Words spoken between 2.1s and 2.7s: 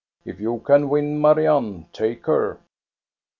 her."